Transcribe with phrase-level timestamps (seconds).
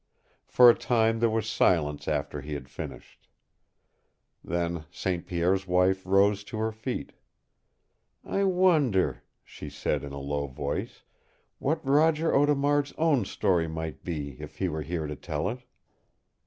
[0.47, 3.27] For a time there was silence after he had finished.
[4.43, 5.27] Then St.
[5.27, 7.13] Pierre's wife rose to her feet.
[8.25, 11.03] "I wonder," she said in a low voice,
[11.59, 15.59] "what Roger Audemard's own story might be if he were here to tell it?"